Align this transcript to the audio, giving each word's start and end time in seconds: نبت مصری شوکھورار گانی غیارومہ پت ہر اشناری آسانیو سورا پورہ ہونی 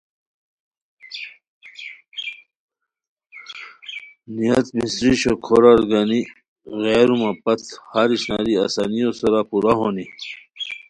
نبت 4.37 4.67
مصری 4.77 5.13
شوکھورار 5.21 5.81
گانی 5.89 6.21
غیارومہ 6.81 7.31
پت 7.43 7.61
ہر 7.91 8.09
اشناری 8.15 8.53
آسانیو 8.65 9.09
سورا 9.19 9.41
پورہ 9.49 9.73
ہونی 9.79 10.05